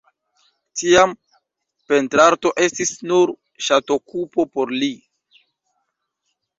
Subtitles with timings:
[0.79, 1.13] Tiam,
[1.93, 3.37] pentrarto estis nur
[3.69, 4.93] ŝatokupo por li.